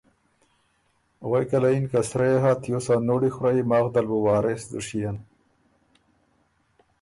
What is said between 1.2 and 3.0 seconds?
غوېکه له یِن که ”سرۀ يې هۀ تیوس ا